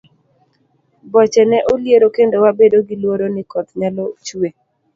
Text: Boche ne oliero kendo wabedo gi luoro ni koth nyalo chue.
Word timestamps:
Boche 1.11 1.43
ne 1.49 1.57
oliero 1.73 2.07
kendo 2.15 2.35
wabedo 2.43 2.77
gi 2.87 2.95
luoro 3.01 3.25
ni 3.35 3.43
koth 3.51 3.69
nyalo 3.81 4.05
chue. 4.25 4.49